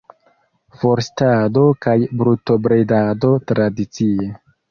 Forstado 0.83 1.65
kaj 1.85 1.93
brutobredado 2.21 3.33
tradicie. 3.53 4.31